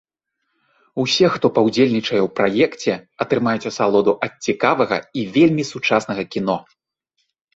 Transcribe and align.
Усе, 1.01 1.27
хто 1.33 1.49
паўдзельнічае 1.57 2.21
ў 2.23 2.29
праекце, 2.39 2.93
атрымаюць 3.27 3.69
асалоду 3.71 4.11
ад 4.27 4.33
цікавага 4.49 4.97
і 5.21 5.29
вельмі 5.35 5.63
сучаснага 5.73 6.23
кіно. 6.37 6.57